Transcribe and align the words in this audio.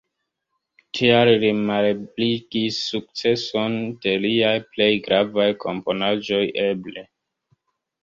Tial 0.99 1.29
li 1.43 1.51
malebligis 1.67 2.81
sukceson 2.87 3.79
de 4.07 4.17
liaj 4.27 4.57
plej 4.73 4.91
gravaj 5.07 5.49
komponaĵoj 5.69 6.45
eble. 6.69 7.09